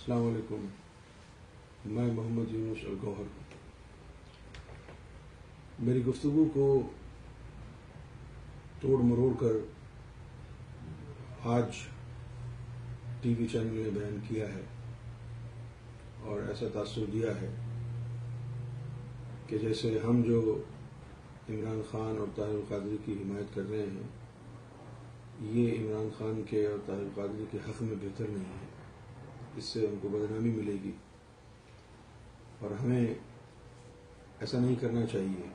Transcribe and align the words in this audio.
السلام 0.00 0.26
علیکم 0.26 0.60
میں 1.86 2.12
محمد 2.12 2.52
یونس 2.52 2.84
الگوہر 2.84 3.18
ہوں 3.18 3.58
میری 5.78 6.04
گفتگو 6.04 6.44
کو 6.54 6.66
توڑ 8.80 8.98
مروڑ 9.02 9.32
کر 9.40 9.58
آج 11.48 11.82
ٹی 13.20 13.34
وی 13.38 13.46
چینل 13.52 13.74
نے 13.74 13.90
بیان 13.90 14.16
کیا 14.28 14.46
ہے 14.54 14.64
اور 16.22 16.48
ایسا 16.48 16.66
تاثر 16.72 17.04
دیا 17.12 17.30
ہے 17.40 17.50
کہ 19.46 19.58
جیسے 19.58 19.98
ہم 20.04 20.22
جو 20.22 20.40
عمران 21.48 21.82
خان 21.90 22.18
اور 22.18 22.34
طاہر 22.36 22.50
القادری 22.50 22.96
کی 23.04 23.12
حمایت 23.12 23.54
کر 23.54 23.70
رہے 23.70 23.86
ہیں، 23.92 24.08
یہ 25.52 25.78
عمران 25.78 26.08
خان 26.18 26.42
کے 26.50 26.66
اور 26.66 26.78
طاہر 26.86 26.98
القادری 26.98 27.44
کے 27.50 27.58
حق 27.68 27.82
میں 27.82 27.96
بہتر 28.00 28.28
نہیں 28.28 28.58
ہے۔ 28.60 28.69
اس 29.60 29.66
سے 29.66 29.86
ان 29.86 29.98
کو 30.02 30.08
بدنامی 30.08 30.50
ملے 30.50 30.72
گی۔ 30.72 30.92
اور 32.58 32.70
ہمیں 32.70 33.14
ایسا 34.40 34.58
نہیں 34.58 34.74
کرنا 34.80 35.06
چاہیے۔ 35.06 35.48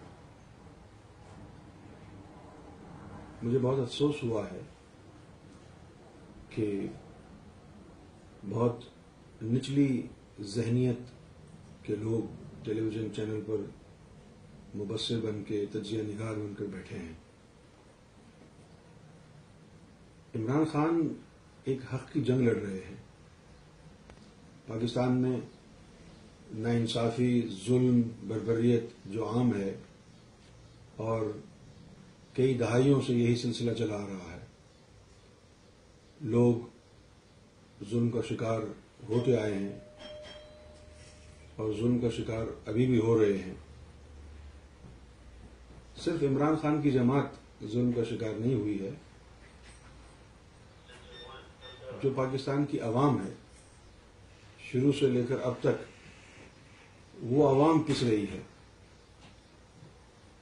مجھے 3.43 3.59
بہت 3.59 3.79
افسوس 3.79 4.15
ہوا 4.23 4.51
ہے 4.51 4.59
کہ 6.49 6.87
بہت 8.49 8.79
نچلی 9.43 10.07
ذہنیت 10.39 10.97
کے 11.83 11.95
لوگ 11.95 12.35
ٹیلی 12.65 12.81
ویژن 12.81 13.13
چینل 13.15 13.41
پر 13.47 13.57
مبصر 14.77 15.19
بن 15.19 15.43
کے 15.43 15.65
تجزیہ 15.71 16.03
نگار 16.03 16.33
بن 16.33 16.53
کر 16.57 16.65
بیٹھے 16.65 16.99
ہیں۔ 16.99 17.13
عمران 20.35 20.65
خان 20.65 21.13
ایک 21.63 21.93
حق 21.93 22.13
کی 22.13 22.23
جنگ 22.23 22.41
لڑ 22.41 22.55
رہے 22.55 22.79
ہیں۔ 22.89 23.04
پاکستان 24.67 25.17
میں 25.17 25.39
ناانصافی، 26.53 27.47
ظلم، 27.67 28.01
بربریت 28.27 28.83
جو 29.05 29.29
عام 29.29 29.55
ہے 29.55 29.75
اور 30.95 31.25
کئی 32.33 32.53
دہائیوں 32.53 33.01
سے 33.01 33.13
یہی 33.13 33.35
سلسلہ 33.35 33.73
چلا 33.73 33.95
آ 33.95 34.07
رہا 34.07 34.31
ہے۔ 34.31 34.45
لوگ 36.21 36.55
ظلم 37.89 38.09
کا 38.09 38.19
شکار 38.29 38.59
ہوتے 39.09 39.37
آئے 39.37 39.53
ہیں 39.53 39.79
اور 41.55 41.73
ظلم 41.73 41.99
کا 41.99 42.07
شکار 42.17 42.45
ابھی 42.65 42.85
بھی 42.85 42.99
ہو 42.99 43.19
رہے 43.19 43.37
ہیں۔ 43.37 43.53
صرف 45.97 46.23
عمران 46.23 46.55
خان 46.61 46.81
کی 46.81 46.91
جماعت 46.91 47.63
ظلم 47.65 47.91
کا 47.91 48.03
شکار 48.03 48.33
نہیں 48.39 48.55
ہوئی 48.55 48.85
ہے۔ 48.85 48.91
جو 52.03 52.09
پاکستان 52.15 52.65
کی 52.65 52.79
عوام 52.79 53.27
ہے 53.27 53.33
شروع 54.75 54.91
سے 54.99 55.07
لے 55.07 55.23
کر 55.29 55.35
اب 55.43 55.53
تک 55.59 55.83
وہ 57.21 57.49
عوام 57.49 57.79
پس 57.79 58.03
رہی 58.03 58.23
ہے؟ 58.23 58.41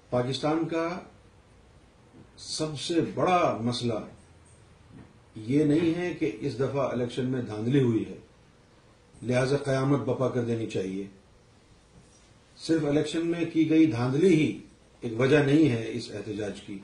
پاکستان 0.10 0.68
کا 0.68 1.00
سب 2.38 2.80
سے 2.80 2.94
بڑا 3.14 3.58
مسئلہ 3.62 3.94
یہ 5.36 5.64
نہیں 5.64 5.98
ہے 5.98 6.14
کہ 6.14 6.32
اس 6.40 6.60
دفعہ 6.60 6.92
الیکشن 6.92 7.26
میں 7.26 7.42
دھاندلی 7.42 7.84
ہوئی 7.84 8.06
ہے۔ 8.10 8.18
لہذا 9.24 9.58
قیامت 9.58 10.00
بپا 10.00 10.30
کر 10.30 10.44
دینی 10.44 10.68
چاہیے۔ 10.68 11.04
صرف 12.58 12.86
الیکشن 12.86 13.28
میں 13.28 13.46
کی 13.54 13.70
گئی 13.70 13.86
دھاندلی 13.86 14.36
ہی 14.36 14.60
ایک 15.02 15.20
وجہ 15.20 15.40
نہیں 15.40 15.70
ہے 15.70 15.92
اس 15.92 16.12
احتجاج 16.14 16.62
کی۔ 16.62 16.80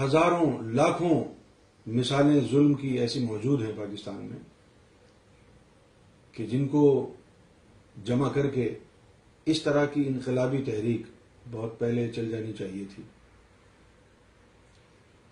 ہزاروں، 0.00 0.62
لاکھوں 0.62 1.41
مثالیں 1.86 2.40
ظلم 2.50 2.74
کی 2.74 2.98
ایسی 2.98 3.24
موجود 3.24 3.62
ہیں 3.62 3.72
پاکستان 3.76 4.16
میں 4.16 4.38
کہ 6.32 6.46
جن 6.46 6.68
کو 6.68 7.14
جمع 8.04 8.28
کر 8.28 8.50
کے 8.50 8.78
اس 9.46 9.62
طرح 9.62 9.86
کی 9.86 10.04
انقلابی 10.06 10.62
تحریک 10.66 11.02
بہت 11.50 11.78
پہلے 11.78 12.08
چل 12.08 12.30
جانی 12.30 12.52
چاہیے 12.52 12.84
تھی۔ 12.94 13.02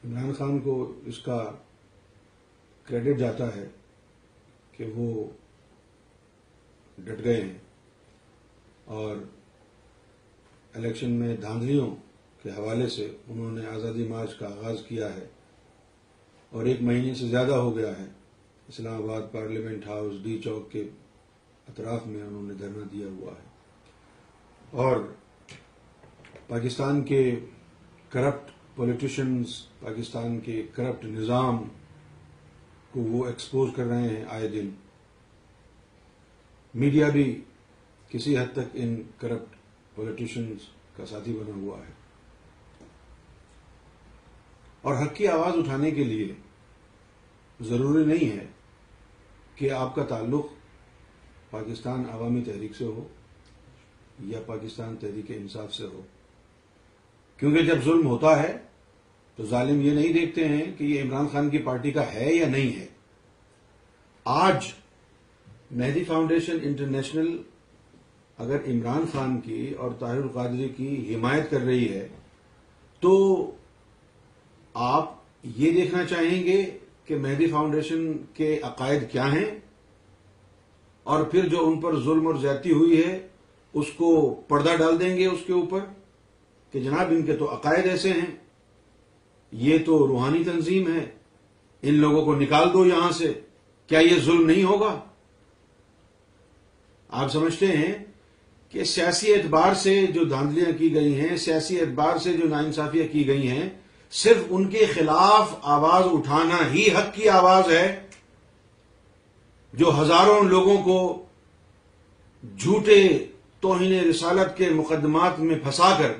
عمران 0.05 0.33
خان 0.39 0.59
کو 0.59 0.93
اس 1.07 1.19
کا 1.19 1.53
کریڈٹ 2.85 3.19
جاتا 3.19 3.57
ہے 3.57 3.69
کہ 4.73 4.85
وہ 4.95 5.31
ڈٹ 6.99 7.25
گئے 7.25 7.41
ہیں 7.41 7.59
اور 8.85 9.17
الیکشن 10.75 11.11
میں 11.11 11.37
دھاندلیوں 11.37 11.97
کے 12.43 12.51
حوالے 12.51 12.89
سے 12.89 13.17
انہوں 13.29 13.53
نے 13.53 13.67
آزادی 13.67 14.09
مارچ 14.09 14.35
کا 14.35 14.47
آغاز 14.47 14.77
کیا 14.89 15.15
ہے۔ 15.15 15.27
اور 16.51 16.65
ایک 16.65 16.83
مہینے 16.83 17.15
سے 17.15 17.29
زیادہ 17.29 17.53
ہو 17.53 17.77
گیا 17.77 17.99
ہے۔ 17.99 18.07
اسلام 18.69 19.03
آباد 19.03 19.23
پارلیمنٹ 19.33 19.87
ہاؤس 19.87 20.13
ڈی 20.23 20.41
چوک 20.45 20.73
کے 20.73 20.81
اطراف 21.69 22.07
میں 22.07 22.23
انہوں 22.23 22.43
نے 22.43 22.55
دھرنا 22.55 22.85
دیا 22.93 23.07
ہوا 23.07 23.33
ہے۔ 23.33 23.47
اور 24.71 25.01
پاکستان 26.49 27.03
کے 27.03 27.41
کرپٹ 28.09 28.51
پولیٹیشنز 28.77 29.47
پاکستان 29.81 30.41
کے 30.41 30.67
کرپٹ 30.75 31.05
نظام 31.05 31.57
کو 32.91 33.01
وہ 33.01 33.27
ایکسپوز 33.27 33.71
کر 33.77 33.85
رہے 33.85 34.09
ہیں 34.09 34.25
آئے 34.29 34.49
دن۔ 34.49 34.71
میڈیا 36.75 37.09
بھی 37.09 37.41
کسی 38.09 38.39
حد 38.39 38.53
تک 38.53 38.69
ان 38.75 39.03
کرپٹ 39.19 39.57
پولیٹیشنز 39.95 40.57
کا 40.97 41.07
ساتھی 41.07 41.33
بنا 41.33 41.55
ہوا 41.55 41.79
ہے۔ 41.79 42.00
اور 44.83 44.95
حق 44.95 45.15
کی 45.15 45.29
آواز 45.29 45.53
اٹھانے 45.57 45.91
کے 45.91 46.05
لیے 46.05 46.35
ضروری 47.61 48.05
نہیں 48.05 48.39
ہے 48.39 48.47
کہ 49.55 49.71
آپ 49.71 49.95
کا 49.95 50.05
تعلق 50.05 50.47
پاکستان 51.51 52.03
عوامی 52.13 52.41
تحریک 52.41 52.77
سے 52.77 52.85
ہو 52.85 53.09
یا 54.21 54.41
پاکستان 54.47 54.97
تحریک 54.97 55.25
انصاف 55.29 55.75
سے 55.75 55.85
ہو۔ 55.85 56.03
کیونکہ 57.37 57.63
جب 57.63 57.85
ظلم 57.85 58.07
ہوتا 58.07 58.43
ہے 58.43 58.57
تو 59.37 59.47
ظالم 59.47 59.81
یہ 59.81 59.91
نہیں 59.91 60.13
دیکھتے 60.13 60.49
ہیں 60.49 60.65
کہ 60.79 60.85
یہ 60.85 61.03
عمران 61.03 61.29
خان 61.33 61.51
کی 61.51 61.59
پارٹی 61.59 61.91
کا 61.91 62.15
ہے 62.15 62.35
یا 62.35 62.49
نہیں 62.49 62.81
ہے۔ 62.81 62.87
آج 64.25 64.73
مہدی 65.71 66.05
فاؤنڈیشن 66.05 66.59
انٹرنیشنل 66.63 67.43
اگر 68.39 68.57
عمران 68.67 69.05
خان 69.13 69.41
کی 69.41 69.75
اور 69.79 69.91
طاہر 69.99 70.17
القادری 70.17 70.69
کی 70.69 71.15
حمایت 71.15 71.51
کر 71.51 71.61
رہی 71.61 71.93
ہے 71.93 72.09
تو 73.01 73.45
آپ 74.75 75.13
یہ 75.45 75.73
دیکھنا 75.73 76.05
چاہیں 76.05 76.45
گے 76.45 76.63
کہ 77.07 77.17
مہدی 77.17 77.47
فاؤنڈیشن 77.47 78.13
کے 78.35 78.59
عقائد 78.63 79.11
کیا 79.13 79.33
ہیں 79.33 79.45
اور 81.07 81.25
پھر 81.25 81.49
جو 81.49 81.67
ان 81.67 81.81
پر 81.81 81.99
ظلم 82.01 82.27
اور 82.27 82.35
زیادتی 82.35 82.73
ہوئی 82.73 83.03
ہے، 83.03 83.19
اس 83.75 83.87
کو 83.97 84.11
پردہ 84.49 84.75
ڈال 84.79 85.01
دیں 85.01 85.17
گے 85.17 85.27
اس 85.27 85.41
کے 85.47 85.53
اوپر 85.53 85.81
کہ 86.75 86.81
جناب 86.81 87.11
ان 87.11 87.23
کے 87.27 87.37
تو 87.37 87.53
عقائد 87.55 87.87
ایسے 87.87 88.13
ہیں، 88.13 88.31
یہ 89.53 89.79
تو 89.87 90.07
روحانی 90.09 90.43
تنظیم 90.45 90.93
ہے، 90.95 91.05
ان 91.83 91.95
لوگوں 91.95 92.25
کو 92.25 92.35
نکال 92.35 92.73
دو 92.73 92.87
یہاں 92.87 93.11
سے، 93.13 93.33
کیا 93.91 93.99
یہ 93.99 94.19
ظلم 94.25 94.47
نہیں 94.47 94.65
ہوگا؟ 94.65 94.99
آپ 97.11 97.33
سمجھتے 97.33 97.67
ہیں 97.67 97.93
کہ 98.75 98.85
سیاسی 98.85 99.33
اعتبار 99.35 99.75
سے 99.75 99.95
جو 100.07 100.25
دھاندلیاں 100.25 100.79
کی 100.79 100.95
گئی 100.95 101.15
ہیں، 101.21 101.37
سیاسی 101.37 101.81
اعتبار 101.81 102.19
سے 102.19 102.33
جو 102.33 102.49
ناانصافیاں 102.49 103.07
کی 103.13 103.27
گئی 103.29 103.49
ہیں 103.49 103.69
صرف 104.13 104.37
ان 104.51 104.69
کے 104.69 104.87
خلاف 104.87 105.55
آواز 105.63 106.05
اٹھانا 106.13 106.57
ہی 106.73 106.89
حق 106.89 107.15
کی 107.15 107.29
آواز 107.29 107.73
ہے 107.73 108.01
جو 109.75 110.03
ہزاروں 110.03 110.43
لوگوں 110.43 110.77
کو 110.83 111.27
جھوٹے 112.59 113.27
توہین 113.61 113.93
رسالت 114.09 114.57
کے 114.57 114.71
مقدمات 114.71 115.39
میں 115.41 115.59
پھنسا 115.59 115.95
کر 115.99 116.13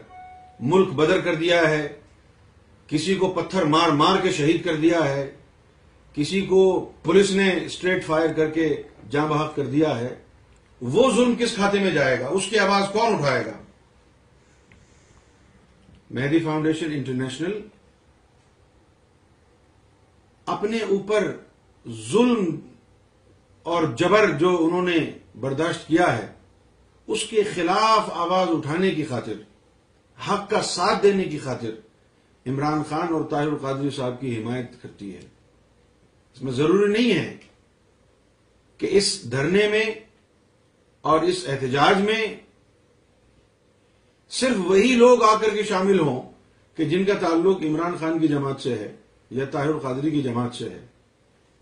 ملک 0.61 0.89
بدر 0.89 1.21
کر 1.21 1.35
دیا 1.35 1.61
ہے، 1.71 1.89
کسی 2.87 3.15
کو 3.15 3.29
پتھر 3.29 3.65
مار 3.65 3.89
مار 3.89 4.21
کے 4.23 4.31
شہید 4.31 4.65
کر 4.65 4.77
دیا 4.77 5.05
ہے، 5.09 5.31
کسی 6.15 6.41
کو 6.41 6.91
پولیس 7.03 7.31
نے 7.31 7.51
اسٹریٹ 7.65 8.05
فائر 8.07 8.33
کر 8.33 8.51
کے 8.51 8.83
جاں 9.11 9.27
بحق 9.27 9.57
کر 9.57 9.67
دیا 9.67 9.99
ہے۔ 10.01 10.15
وہ 10.83 11.11
ظلم 11.13 11.35
کس 11.39 11.55
کھاتے 11.55 11.79
میں 11.79 11.91
جائے 11.91 12.21
گا؟ 12.21 12.27
اس 12.27 12.47
کی 12.47 12.59
آواز 12.59 12.89
کون 12.93 13.15
اٹھائے 13.15 13.47
گا؟ 13.47 13.53
مہدی 16.11 16.39
فاؤنڈیشن 16.39 16.93
انٹرنیشنل 16.93 17.61
اپنے 20.61 20.79
اوپر 20.81 21.37
ظلم 22.13 22.61
اور 23.63 23.85
جبر 23.97 24.31
جو 24.31 24.57
انہوں 24.61 24.83
نے 24.83 24.99
برداشت 25.41 25.89
کیا 25.89 26.19
ہے، 26.19 26.27
اس 27.07 27.25
کے 27.25 27.43
خلاف 27.43 28.11
آواز 28.13 28.49
اٹھانے 28.51 28.91
کی 28.91 29.05
خاطر، 29.05 29.33
حق 30.31 30.51
کا 30.51 30.63
ساتھ 30.63 31.03
دینے 31.03 31.25
کی 31.25 31.39
خاطر 31.39 31.71
عمران 32.47 32.83
خان 32.89 33.13
اور 33.13 33.25
طاہر 33.31 33.47
القادری 33.47 33.91
صاحب 33.91 34.21
کی 34.21 34.43
حمایت 34.43 34.83
کرتی 34.83 35.15
ہے۔ 35.15 35.21
اس 36.35 36.43
میں 36.43 36.53
ضروری 36.53 36.93
نہیں 36.93 37.13
ہے 37.13 37.37
کہ 38.79 38.89
اس 38.91 39.33
دھرنے 39.33 39.69
میں 39.69 39.85
اور 41.01 41.21
اس 41.21 41.45
احتجاج 41.49 42.01
میں 42.01 42.27
صرف 44.31 44.57
وہی 44.59 44.95
لوگ 44.95 45.23
آ 45.23 45.35
کر 45.41 45.51
کے 45.51 45.63
شامل 45.63 46.01
ہوں 46.01 46.33
کہ 46.77 46.85
جن 46.85 47.05
کا 47.05 47.15
تعلق 47.15 47.63
عمران 47.63 47.97
خان 48.01 48.19
کی 48.19 48.29
جماعت 48.29 48.61
سے 48.61 48.75
ہے۔ 48.75 48.97
یا 49.31 49.45
طاہر 49.45 49.69
القادری 49.69 50.11
کی 50.11 50.23
جماعت 50.23 50.55
سے 50.55 50.69
ہے۔ 50.69 50.87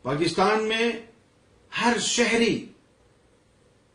پاکستان 0.02 0.64
میں 0.64 0.92
ہر 1.80 1.98
شہری 2.00 2.66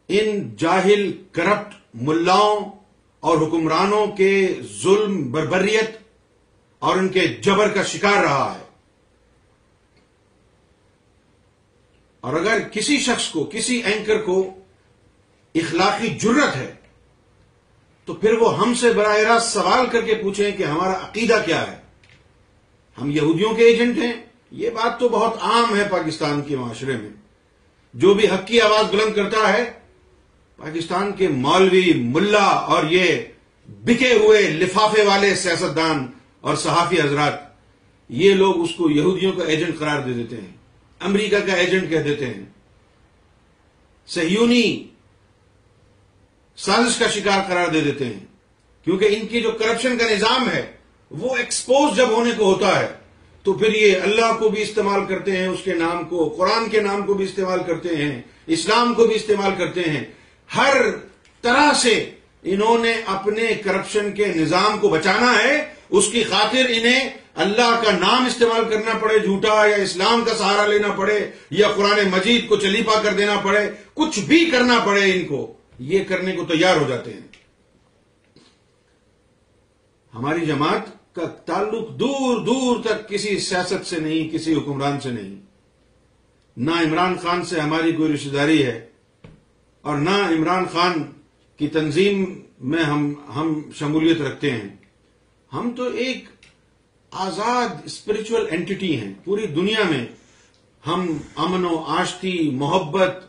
ان 0.07 0.55
جاہل، 0.55 1.23
کرپٹ 1.31 1.73
ملاؤں 1.93 2.71
اور 3.19 3.37
حکمرانوں 3.37 4.07
کے 4.07 4.59
ظلم، 4.83 5.31
بربریت 5.31 5.97
اور 6.79 6.97
ان 6.97 7.09
کے 7.09 7.27
جبر 7.27 7.67
کا 7.67 7.83
شکار 7.83 8.23
رہا 8.23 8.57
ہے۔ 8.59 8.63
اور 12.21 12.33
اگر 12.33 12.59
کسی 12.67 12.97
شخص 12.97 13.29
کو، 13.29 13.49
کسی 13.53 13.77
اینکر 13.77 14.21
کو 14.21 14.53
اخلاقی 15.55 16.09
جرت 16.09 16.55
ہے، 16.55 16.73
تو 18.05 18.13
پھر 18.13 18.33
وہ 18.33 18.59
ہم 18.59 18.73
سے 18.73 18.93
براہ 18.93 19.17
راست 19.17 19.47
سوال 19.47 19.85
کر 19.89 20.01
کے 20.01 20.15
پوچھیں 20.15 20.51
کہ 20.51 20.63
ہمارا 20.63 21.09
عقیدہ 21.09 21.41
کیا 21.45 21.71
ہے۔ 21.71 21.82
ہم 23.01 23.11
یہودیوں 23.11 23.53
کے 23.53 23.63
ایجنٹ 23.63 23.97
ہیں۔ 23.97 24.13
یہ 24.51 24.69
بات 24.69 24.99
تو 24.99 25.09
بہت 25.09 25.37
عام 25.41 25.77
ہے 25.77 25.83
پاکستان 25.91 26.41
کے 26.41 26.55
معاشرے 26.55 26.97
میں۔ 26.97 27.09
جو 27.93 28.13
بھی 28.13 28.27
حق 28.27 28.47
کی 28.47 28.61
آواز 28.61 28.85
بلند 28.85 29.13
کرتا 29.13 29.53
ہے، 29.53 29.71
پاکستان 30.57 31.11
کے 31.11 31.27
مولوی، 31.27 31.93
ملا 31.95 32.43
اور 32.43 32.83
یہ 32.85 33.17
بکے 33.67 34.13
ہوئے 34.13 34.41
لفافے 34.41 35.03
والے 35.03 35.35
سیاستدان 35.35 36.07
اور 36.41 36.55
صحافی 36.55 37.01
حضرات، 37.01 37.33
یہ 38.09 38.33
لوگ 38.33 38.61
اس 38.61 38.69
کو 38.77 38.89
یہودیوں 38.89 39.33
کا 39.33 39.43
ایجنٹ 39.43 39.79
قرار 39.79 40.01
دے 40.01 40.13
دیتے 40.13 40.35
ہیں۔ 40.35 40.57
امریکہ 40.99 41.39
کا 41.39 41.53
ایجنٹ 41.53 41.89
کہہ 41.89 41.99
دیتے 41.99 42.25
ہیں۔ 42.25 42.45
سہیونی 44.07 44.87
سازش 46.57 46.97
کا 46.97 47.07
شکار 47.07 47.39
قرار 47.47 47.67
دے 47.67 47.81
دیتے 47.81 48.05
ہیں۔ 48.05 48.19
کیونکہ 48.83 49.05
ان 49.05 49.27
کی 49.27 49.41
جو 49.41 49.51
کرپشن 49.51 49.97
کا 49.97 50.09
نظام 50.09 50.49
ہے 50.49 50.71
وہ 51.13 51.35
ایکسپوز 51.35 51.95
جب 51.97 52.09
ہونے 52.09 52.31
کو 52.37 52.53
ہوتا 52.53 52.79
ہے، 52.79 52.87
تو 53.45 53.53
پھر 53.53 53.75
یہ 53.75 54.01
اللہ 54.03 54.33
کو 54.39 54.49
بھی 54.49 54.61
استعمال 54.61 55.05
کرتے 55.05 55.31
ہیں، 55.31 55.47
اس 55.47 55.59
کے 55.63 55.73
نام 55.73 56.03
کو، 56.03 56.29
قرآن 56.29 56.69
کے 56.69 56.81
نام 56.81 57.05
کو 57.05 57.13
بھی 57.13 57.25
استعمال 57.25 57.59
کرتے 57.63 57.95
ہیں، 57.95 58.21
اسلام 58.47 58.93
کو 58.93 59.05
بھی 59.07 59.15
استعمال 59.15 59.51
کرتے 59.57 59.81
ہیں۔ 59.81 60.03
ہر 60.55 60.81
طرح 61.41 61.73
سے 61.73 61.93
انہوں 62.43 62.77
نے 62.77 62.93
اپنے 63.05 63.53
کرپشن 63.63 64.11
کے 64.11 64.25
نظام 64.25 64.77
کو 64.79 64.89
بچانا 64.89 65.31
ہے، 65.43 65.73
اس 65.89 66.07
کی 66.11 66.23
خاطر 66.23 66.65
انہیں 66.69 67.09
اللہ 67.35 67.81
کا 67.85 67.91
نام 67.91 68.25
استعمال 68.25 68.63
کرنا 68.69 68.97
پڑے، 68.97 69.19
جھوٹا 69.19 69.65
یا 69.65 69.75
اسلام 69.75 70.23
کا 70.23 70.35
سہارا 70.35 70.65
لینا 70.65 70.87
پڑے، 70.87 71.19
یا 71.51 71.67
قرآن 71.75 72.09
مجید 72.09 72.47
کو 72.49 72.55
چلیپا 72.55 73.01
کر 73.03 73.13
دینا 73.13 73.35
پڑے، 73.43 73.69
کچھ 73.93 74.19
بھی 74.19 74.45
کرنا 74.45 74.79
پڑے 74.85 75.11
ان 75.13 75.25
کو، 75.25 75.53
یہ 75.79 76.03
کرنے 76.03 76.31
کو 76.31 76.45
تیار 76.45 76.77
ہو 76.77 76.85
جاتے 76.89 77.13
ہیں۔ 77.13 77.27
ہماری 80.13 80.45
جماعت 80.45 81.02
کا 81.13 81.25
تعلق 81.25 81.89
دور 81.89 82.45
دور 82.45 82.83
تک 82.83 83.09
کسی 83.09 83.39
سیاست 83.39 83.87
سے 83.87 83.99
نہیں، 83.99 84.29
کسی 84.29 84.53
حکمران 84.53 84.99
سے 84.99 85.11
نہیں۔ 85.11 85.35
نہ 86.57 86.71
عمران 86.71 87.15
خان 87.21 87.45
سے 87.45 87.59
ہماری 87.59 87.91
کوئی 87.91 88.13
رشتے 88.13 88.29
داری 88.29 88.65
ہے 88.65 88.87
اور 89.81 89.97
نہ 89.97 90.09
عمران 90.09 90.65
خان 90.71 90.93
کی 91.57 91.67
تنظیم 91.67 92.39
میں 92.59 92.83
ہم 92.83 93.13
ہم 93.35 93.61
شمولیت 93.73 94.21
رکھتے 94.21 94.51
ہیں۔ 94.51 94.69
ہم 95.53 95.71
تو 95.75 95.83
ایک 95.83 96.25
آزاد 97.11 97.75
اسپرچل 97.85 98.45
اینٹی 98.51 98.97
ہیں۔ 98.99 99.13
پوری 99.23 99.47
دنیا 99.47 99.83
میں 99.89 100.05
ہم 100.87 101.17
امن 101.35 101.65
و 101.65 101.83
آشتی، 101.87 102.49
محبت 102.53 103.25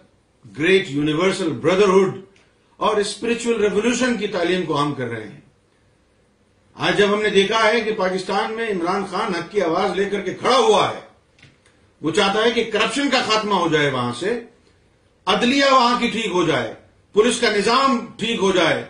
گریٹ 0.59 0.87
یونیورسل 0.91 1.49
بردرہڈ 1.49 2.21
اور 2.77 2.97
اسپرچل 2.97 3.65
ریولیوشن 3.65 4.17
کی 4.17 4.27
تعلیم 4.27 4.67
کو 4.67 4.79
عام 4.79 4.95
کر 4.95 5.07
رہے 5.07 5.29
ہیں۔ 5.29 5.41
آج 6.77 6.99
جب 6.99 7.13
ہم 7.15 7.23
نے 7.23 7.31
دیکھا 7.31 7.63
ہے 7.65 7.81
کہ 7.81 7.93
پاکستان 7.95 8.53
میں 8.53 8.69
عمران 8.71 9.05
خان 9.11 9.35
حق 9.35 9.51
کی 9.51 9.63
آواز 9.63 9.97
لے 9.97 10.05
کر 10.05 10.21
کے 10.21 10.35
کھڑا 10.35 10.57
ہوا 10.57 10.89
ہے، 10.91 11.01
وہ 12.03 12.11
چاہتا 12.11 12.45
ہے 12.45 12.51
کہ 12.51 12.65
کرپشن 12.73 13.11
کا 13.11 13.23
خاتمہ 13.23 13.55
ہو 13.55 13.69
جائے 13.69 13.91
وہاں 13.91 14.13
سے، 14.19 14.41
عدلیہ 15.27 15.71
وہاں 15.73 16.01
کی 16.01 16.09
ٹھیک 16.09 16.27
ہو 16.27 16.47
جائے، 16.47 16.75
پولیس 17.15 17.41
کا 17.41 17.51
نظام 17.51 17.99
ٹھیک 18.17 18.43
ہو 18.43 18.53
جائے، 18.53 18.85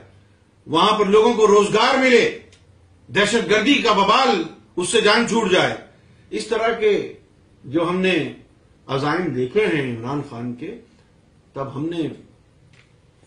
وہاں 0.66 0.98
پر 0.98 1.06
لوگوں 1.06 1.34
کو 1.34 1.46
روزگار 1.46 1.98
ملے، 1.98 2.38
دہشت 3.08 3.50
گردی 3.50 3.74
کا 3.74 3.92
ببال 3.92 4.42
اس 4.76 4.88
سے 4.88 5.00
جان 5.00 5.28
چھوٹ 5.28 5.50
جائے۔ 5.50 5.74
اس 6.30 6.46
طرح 6.46 6.72
کے 6.72 7.12
جو 7.64 7.88
ہم 7.88 8.00
نے 8.00 8.32
عزائم 8.86 9.32
دیکھے 9.34 9.66
ہیں 9.66 9.96
عمران 9.96 10.20
خان 10.30 10.52
کے، 10.54 10.74
تب 11.52 11.74
ہم 11.76 11.88
نے 11.88 12.08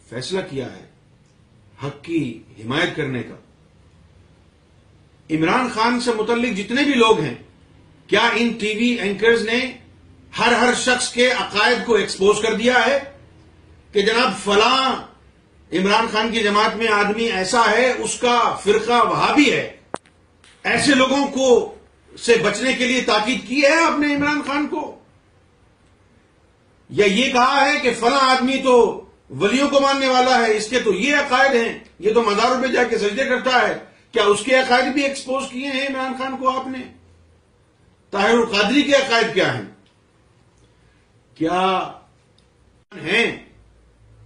فیصلہ 0.09 0.39
کیا 0.49 0.65
ہے 0.65 0.85
حق 1.83 2.03
کی 2.03 2.21
حمایت 2.59 2.95
کرنے 2.95 3.23
کا۔ 3.23 3.35
عمران 5.29 5.67
خان 5.73 5.99
سے 5.99 6.11
متعلق 6.15 6.57
جتنے 6.57 6.83
بھی 6.83 6.93
لوگ 6.93 7.19
ہیں، 7.19 7.35
کیا 8.09 8.27
ان 8.35 8.51
ٹی 8.59 8.73
وی 8.77 8.89
اینکرز 8.99 9.43
نے 9.45 9.59
ہر 10.33 10.53
ہر 10.53 10.73
شخص 10.73 11.11
کے 11.13 11.29
عقائد 11.31 11.85
کو 11.85 11.95
ایکسپوز 11.95 12.41
کر 12.41 12.53
دیا 12.53 12.85
ہے 12.85 12.99
کہ 13.93 14.01
جناب 14.01 14.33
فلاں 14.43 14.91
عمران 15.71 16.05
خان 16.11 16.31
کی 16.31 16.43
جماعت 16.43 16.75
میں 16.75 16.87
آدمی 16.93 17.25
ایسا 17.31 17.63
ہے، 17.71 17.91
اس 17.93 18.17
کا 18.19 18.37
فرقہ 18.63 19.01
وہاں 19.05 19.33
بھی 19.35 19.51
ہے؟ 19.51 19.65
ایسے 20.65 20.95
لوگوں 20.95 21.25
کو 21.27 21.47
سے 22.13 22.35
بچنے 22.43 22.73
کے 22.73 22.87
لیے 22.87 23.01
تاکید 23.01 23.47
کی 23.47 23.61
ہے 23.63 23.75
آپ 23.77 23.99
نے 23.99 24.13
عمران 24.15 24.41
خان 24.47 24.67
کو؟ 24.67 24.83
یا 26.89 27.05
یہ 27.05 27.31
کہا 27.31 27.65
ہے 27.65 27.77
کہ 27.79 27.93
فلاں 27.99 28.29
آدمی 28.29 28.57
تو 28.63 28.77
ولیوں 29.39 29.69
کو 29.69 29.79
ماننے 29.79 30.07
والا 30.07 30.37
ہے، 30.39 30.55
اس 30.57 30.67
کے 30.67 30.79
تو 30.79 30.93
یہ 30.93 31.15
عقائد 31.15 31.55
ہیں، 31.55 31.77
یہ 31.99 32.13
تو 32.13 32.21
مزاروں 32.21 32.61
پہ 32.61 32.67
جا 32.67 32.83
کے 32.83 32.97
سجدے 32.97 33.25
کرتا 33.25 33.61
ہے 33.61 33.73
کیا 34.17 34.25
اس 34.25 34.41
کے 34.43 34.55
عقائد 34.55 34.93
بھی 34.93 35.03
ایکسپوز 35.03 35.43
کیے 35.49 35.67
ہیں 35.67 35.87
عمران 35.87 36.13
خان 36.17 36.37
کو 36.37 36.59
آپ 36.59 36.67
نے؟ 36.67 36.77
طاہر 38.11 38.29
القادری 38.29 38.81
کے 38.81 38.93
عقائد 38.93 39.33
کیا 39.33 39.53
ہیں؟ 39.53 39.61
کیا 41.35 41.91
ہیں؟ 43.03 43.45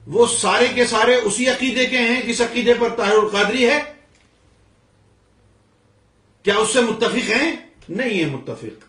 وہ 0.07 0.27
سارے 0.27 0.67
کے 0.67 0.85
سارے 0.85 1.15
اسی 1.15 1.49
عقیدے 1.49 1.85
کے 1.85 1.97
ہیں 1.97 2.21
جس 2.21 2.41
عقیدے 2.41 2.73
پر 2.73 2.89
طاہر 2.89 3.11
القادری 3.11 3.69
ہے؟ 3.69 3.81
کیا 6.43 6.55
اس 6.55 6.73
سے 6.73 6.81
متفق 6.81 7.29
ہیں؟ 7.29 7.55
نہیں 7.89 8.19
ہے 8.19 8.25
متفق۔ 8.25 8.83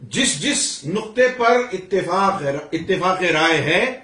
جس 0.00 0.42
جس 0.42 0.84
نقطے 0.84 1.28
پر 1.28 1.62
اتفاق 1.72 2.42
اتفاق 2.72 3.22
رائے 3.22 3.58
ہے، 3.58 4.00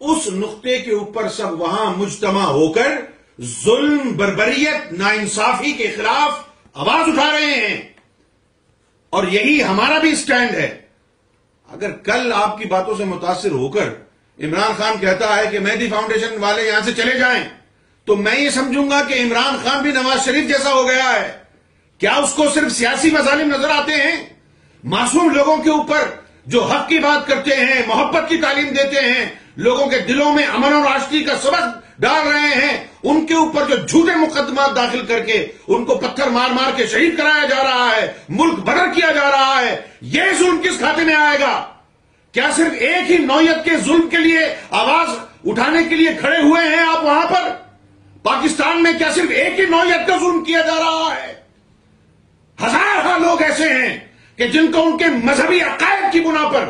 اس 0.00 0.28
نقطے 0.32 0.78
کے 0.78 0.92
اوپر 0.92 1.28
سب 1.28 1.60
وہاں 1.60 1.94
مجتمع 1.96 2.44
ہو 2.44 2.72
کر 2.72 2.90
ظلم، 3.42 4.16
بربریت، 4.16 4.92
ناانصافی 4.92 5.72
کے 5.72 5.92
خلاف 5.96 6.38
آواز 6.74 7.08
اٹھا 7.08 7.32
رہے 7.32 7.68
ہیں۔ 7.68 7.88
اور 9.10 9.24
یہی 9.24 9.64
ہمارا 9.64 9.98
بھی 9.98 10.14
سٹینڈ 10.14 10.50
ہے۔ 10.50 10.80
اگر 11.72 11.90
کل 11.90 12.32
آپ 12.34 12.58
کی 12.58 12.64
باتوں 12.64 12.94
سے 12.96 13.04
متاثر 13.04 13.50
ہو 13.50 13.68
کر 13.68 13.88
عمران 14.44 14.72
خان 14.78 14.98
کہتا 15.00 15.36
ہے 15.36 15.42
کہ 15.50 15.58
مہدی 15.58 15.88
فاؤنڈیشن 15.88 16.38
والے 16.38 16.66
یہاں 16.66 16.80
سے 16.84 16.92
چلے 16.92 17.18
جائیں، 17.18 17.44
تو 18.04 18.16
میں 18.16 18.40
یہ 18.40 18.50
سمجھوں 18.50 18.90
گا 18.90 19.04
کہ 19.04 19.22
عمران 19.22 19.56
خان 19.64 19.82
بھی 19.82 19.92
نواز 19.92 20.24
شریف 20.24 20.44
جیسا 20.44 20.72
ہو 20.72 20.88
گیا 20.88 21.12
ہے۔ 21.12 21.32
کیا 21.98 22.14
اس 22.14 22.34
کو 22.34 22.44
صرف 22.54 22.72
سیاسی 22.72 23.10
مظالم 23.10 23.54
نظر 23.54 23.68
آتے 23.68 23.92
ہیں؟ 23.92 24.28
معصوم 24.84 25.30
لوگوں 25.30 25.56
کے 25.56 25.70
اوپر 25.70 26.10
جو 26.46 26.64
حق 26.64 26.88
کی 26.88 26.98
بات 26.98 27.26
کرتے 27.26 27.56
ہیں، 27.56 27.82
محبت 27.86 28.28
کی 28.28 28.36
تعلیم 28.36 28.68
دیتے 28.68 29.00
ہیں، 29.00 29.26
لوگوں 29.56 29.86
کے 29.86 29.98
دلوں 29.98 30.34
میں 30.34 30.44
امن 30.44 30.72
اور 30.72 30.94
آشتی 30.94 31.24
کا 31.24 31.38
سبق 31.42 31.89
ڈال 32.00 32.28
رہے 32.28 32.54
ہیں 32.56 32.76
ان 33.02 33.24
کے 33.26 33.34
اوپر 33.34 33.66
جو 33.68 33.76
جھوٹے 33.76 34.14
مقدمات 34.16 34.74
داخل 34.76 35.04
کر 35.06 35.24
کے 35.26 35.34
ان 35.68 35.84
کو 35.84 35.94
پتھر 35.98 36.28
مار 36.28 36.50
مار 36.50 36.70
کے 36.76 36.86
شہید 36.86 37.16
کرایا 37.18 37.46
جا 37.46 37.62
رہا 37.64 37.88
ہے، 37.96 38.06
ملک 38.28 38.58
بدر 38.58 38.92
کیا 38.94 39.10
جا 39.12 39.30
رہا 39.30 39.60
ہے، 39.60 39.76
یہ 40.12 40.32
ظلم 40.38 40.60
کس 40.62 40.78
کھاتے 40.78 41.04
میں 41.04 41.14
آئے 41.14 41.38
گا؟ 41.40 41.52
کیا 42.34 42.50
صرف 42.56 42.80
ایک 42.80 43.10
ہی 43.10 43.18
نوعیت 43.18 43.64
کے 43.64 43.76
ظلم 43.76 44.08
کے 44.08 44.16
لیے 44.16 44.46
آواز 44.82 45.08
اٹھانے 45.46 45.82
کے 45.84 45.96
لیے 45.96 46.10
کھڑے 46.20 46.40
ہوئے 46.42 46.62
ہیں 46.68 46.84
آپ 46.86 47.04
وہاں 47.04 47.26
پر؟ 47.28 47.50
پاکستان 48.22 48.82
میں 48.82 48.92
کیا 48.98 49.10
صرف 49.14 49.30
ایک 49.34 49.60
ہی 49.60 49.66
نوعیت 49.66 50.06
کا 50.06 50.16
ظلم 50.20 50.42
کیا 50.44 50.60
جا 50.60 50.78
رہا 50.78 51.14
ہے؟ 51.16 51.32
ہزار 52.58 53.18
لوگ 53.20 53.42
ایسے 53.42 53.68
ہیں 53.72 53.96
کہ 54.38 54.46
جن 54.48 54.70
کو 54.72 54.82
ان 54.82 54.96
کے 54.98 55.06
مذہبی 55.24 55.60
عقائد 55.60 56.12
کی 56.12 56.20
بنا 56.20 56.48
پر، 56.48 56.68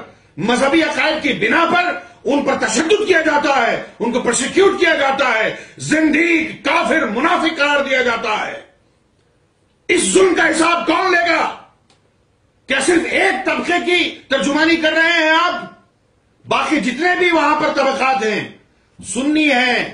مذہبی 0.49 0.83
عقائد 0.83 1.23
کی 1.23 1.33
بنا 1.39 1.65
پر 1.73 1.93
ان 2.25 2.43
پر 2.45 2.57
تشدد 2.61 3.07
کیا 3.09 3.21
جاتا 3.21 3.67
ہے، 3.67 3.83
ان 4.01 4.13
کو 4.13 4.21
پرسیکیوٹ 4.21 4.81
کیا 4.81 4.95
جاتا 4.95 5.35
ہے، 5.35 5.55
زندگی 5.77 6.45
کافر 6.65 7.07
منافق 7.07 7.57
قرار 7.59 7.85
دیا 7.85 8.03
جاتا 8.03 8.47
ہے۔ 8.47 8.61
اس 9.89 10.03
ظلم 10.03 10.35
کا 10.35 10.49
حساب 10.49 10.87
کون 10.87 11.11
لے 11.13 11.29
گا؟ 11.31 11.57
کیا 12.69 12.81
صرف 12.81 13.07
ایک 13.11 13.47
طبقے 13.47 13.79
کی 13.87 14.11
ترجمانی 14.29 14.77
کر 14.77 14.93
رہے 14.93 15.13
ہیں 15.13 15.31
آپ؟ 15.31 15.65
باقی 16.45 16.81
جتنے 16.81 17.15
بھی 17.19 17.31
وہاں 17.31 17.61
پر 17.61 17.73
طبقات 17.77 18.25
ہیں، 18.25 18.49
سنی 18.99 19.51
ہیں، 19.53 19.85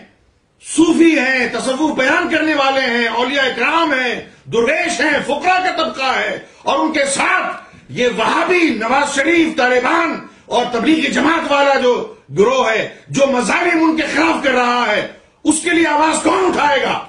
صوفی 0.62 1.18
ہیں، 1.18 1.48
تصوف 1.52 1.96
بیان 1.96 2.28
کرنے 2.28 2.54
والے 2.54 2.80
ہیں، 2.80 3.08
اولیاء 3.08 3.44
اکرام 3.44 3.92
ہیں، 3.92 4.14
درویش 4.44 5.00
ہیں 5.00 5.18
فقرا 5.26 5.58
کا 5.64 5.76
طبقہ 5.76 6.12
ہے، 6.18 6.38
اور 6.62 6.78
ان 6.78 6.92
کے 6.92 7.04
ساتھ 7.04 7.64
یہ 7.88 8.08
وہاں 8.16 8.46
بھی 8.46 8.68
نواز 8.78 9.14
شریف، 9.14 9.56
طالبان 9.56 10.26
اور 10.46 10.64
تبلیغی 10.72 11.12
جماعت 11.12 11.50
والا 11.52 11.74
جو 11.74 12.14
گروہ 12.30 12.70
ہے 12.70 12.88
جو 13.08 13.26
مظاہر 13.26 13.66
ان 13.74 13.96
کے 13.96 14.02
خلاف 14.14 14.44
کر 14.44 14.50
رہا 14.50 14.84
ہے۔ 14.88 15.06
اس 15.44 15.60
کے 15.62 15.70
لیے 15.70 15.86
آواز 15.86 16.22
کون 16.22 16.44
اٹھائے 16.46 16.82
گا؟ 16.82 17.06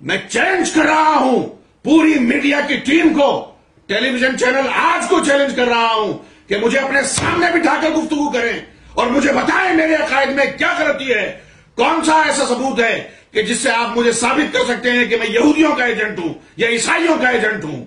میں 0.00 0.16
چیلنج 0.28 0.70
کر 0.70 0.82
رہا 0.82 1.18
ہوں۔ 1.20 1.46
پوری 1.84 2.18
میڈیا 2.18 2.60
کی 2.60 2.76
ٹیم 2.76 3.14
کو۔ 3.14 3.52
ٹیلی 3.86 4.10
ویژن 4.10 4.38
چینل 4.38 4.68
آج 4.74 5.08
کو 5.08 5.24
چیلنج 5.24 5.56
کر 5.56 5.68
رہا 5.68 5.94
ہوں 5.94 6.18
کہ 6.48 6.56
مجھے 6.58 6.78
اپنے 6.78 7.02
سامنے 7.02 7.46
بٹھا 7.58 7.76
کر 7.82 7.90
گفتگو 7.90 8.30
کریں 8.30 8.52
اور 8.94 9.06
مجھے 9.06 9.32
بتائیں 9.32 9.74
میرے 9.74 9.94
عقائد 9.94 10.28
میں 10.28 10.44
کیا 10.58 10.74
غلطی 10.78 11.14
ہے۔ 11.14 11.40
کون 11.76 12.04
سا 12.04 12.22
ایسا 12.22 12.44
ثبوت 12.44 12.80
ہے 12.80 13.10
کہ 13.30 13.42
جس 13.42 13.58
سے 13.58 13.70
آپ 13.70 13.98
مجھے 13.98 14.12
ثابت 14.12 14.52
کر 14.52 14.64
سکتے 14.64 14.92
ہیں 14.92 15.04
کہ 15.04 15.16
میں 15.16 15.26
یہودیوں 15.26 15.74
کا 15.74 15.84
ایجنٹ 15.84 16.18
ہوں 16.18 16.34
یا 16.56 16.68
عیسائیوں 16.68 17.16
کا 17.22 17.28
ایجنٹ 17.28 17.64
ہوں؟ 17.64 17.84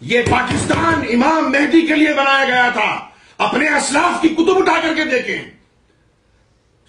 یہ 0.00 0.22
پاکستان 0.30 0.94
امام 1.12 1.52
مہدی 1.52 1.80
کے 1.80 1.94
لیے 1.94 2.12
بنایا 2.12 2.44
گیا 2.44 2.70
تھا۔ 2.72 3.08
اپنے 3.38 3.68
اسلاف 3.68 4.22
کی 4.22 4.28
کتب 4.28 4.58
اٹھا 4.58 4.80
کر 4.82 4.94
کے 4.94 5.04
دیکھیں۔ 5.04 5.42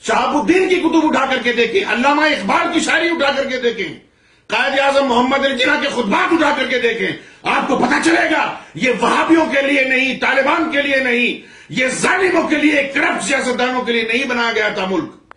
شہاب 0.04 0.38
الدین 0.38 0.70
کی 0.70 0.76
کتب 0.76 1.08
اٹھا 1.08 1.26
کر 1.26 1.38
کے 1.44 1.54
دیکھیں، 1.54 1.82
علامہ 1.92 2.22
اقبال 2.22 2.74
کی 2.74 2.80
شاعری 2.80 3.10
اٹھا 3.10 3.32
کر 3.32 3.50
کے 3.50 3.58
دیکھیں، 3.58 4.00
قائد 4.48 4.80
اعظم 4.80 5.06
محمد 5.06 5.46
الجنا 5.46 5.80
کے 5.82 5.88
خطبات 5.88 6.34
اٹھا 6.34 6.54
کر 6.58 6.68
کے 6.68 6.80
دیکھیں۔ 6.80 7.12
آپ 7.44 7.68
کو 7.68 7.76
پتا 7.76 8.00
چلے 8.06 8.32
گا، 8.32 8.56
یہ 8.76 8.92
وہابیوں 9.00 9.46
کے 9.46 9.62
لیے 9.62 9.84
نہیں، 9.84 10.20
طالبان 10.20 10.72
کے 10.72 10.82
لیے 10.82 10.96
نہیں، 10.96 11.48
یہ 11.70 11.88
ظالموں 11.88 12.48
کے 12.48 12.56
لیے، 12.56 12.92
کرپٹ 12.94 13.24
سیاستدانوں 13.24 13.82
کے 13.84 13.92
لیے 13.94 14.04
نہیں 14.04 14.28
بنایا 14.28 14.52
گیا 14.56 14.70
تھا 14.70 14.86
ملک۔ 14.90 15.34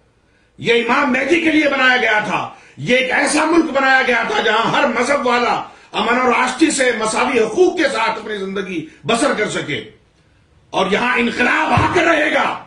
یہ 0.59 0.85
امام 0.89 1.13
مہدی 1.13 1.41
کے 1.41 1.51
لیے 1.51 1.69
بنایا 1.69 1.97
گیا 1.97 2.21
تھا۔ 2.25 2.55
یہ 2.77 2.97
ایک 2.97 3.13
ایسا 3.13 3.45
ملک 3.45 3.65
بنایا 3.65 4.03
گیا 4.07 4.23
تھا 4.29 4.43
جہاں 4.43 4.71
ہر 4.73 4.87
مذہب 4.87 5.27
والا 5.27 5.63
امن 5.93 6.21
اور 6.21 6.33
آشتی 6.37 6.71
سے 6.71 6.91
مساوی 6.99 7.41
حقوق 7.41 7.77
کے 7.77 7.83
ساتھ 7.83 8.19
اپنی 8.19 8.37
زندگی 8.37 8.87
بسر 9.05 9.35
کر 9.35 9.49
سکے۔ 9.49 9.85
اور 10.71 10.87
یہاں 10.91 11.19
انقلاب 11.19 11.73
آ 11.73 11.93
کر 11.95 12.03
رہے 12.03 12.35
گا۔ 12.35 12.65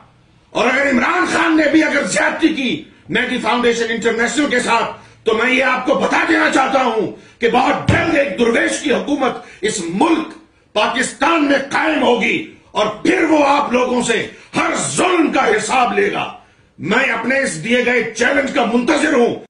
اور 0.51 0.65
اگر 0.65 0.89
عمران 0.89 1.25
خان 1.25 1.57
نے 1.57 1.63
بھی 1.71 1.83
اگر 1.83 2.03
زیادتی 2.03 2.47
کی 2.47 2.83
میگی 3.09 3.37
فاؤنڈیشن 3.37 3.85
انٹرنیشنل 3.89 4.49
کے 4.49 4.59
ساتھ، 4.59 4.91
تو 5.23 5.33
میں 5.33 5.53
یہ 5.53 5.63
آپ 5.63 5.85
کو 5.85 5.93
بتا 5.93 6.23
دینا 6.29 6.49
چاہتا 6.53 6.83
ہوں 6.83 7.11
کہ 7.41 7.49
بہت 7.49 7.89
جلد 7.89 8.15
ایک 8.15 8.39
درویش 8.39 8.79
کی 8.83 8.93
حکومت 8.93 9.31
اس 9.61 9.81
ملک، 9.93 10.27
پاکستان 10.73 11.45
میں 11.45 11.57
قائم 11.69 12.03
ہوگی 12.03 12.53
اور 12.71 12.85
پھر 12.85 13.23
وہ 13.23 13.45
آپ 13.47 13.73
لوگوں 13.73 14.01
سے 14.03 14.27
ہر 14.55 14.75
ظلم 14.75 15.31
کا 15.31 15.47
حساب 15.47 15.99
لے 15.99 16.11
گا۔ 16.13 16.33
میں 16.79 17.03
اپنے 17.03 17.39
اس 17.39 17.63
دیے 17.63 17.85
گئے 17.85 18.13
چیلنج 18.17 18.53
کا 18.53 18.65
منتظر 18.65 19.13
ہوں۔ 19.13 19.35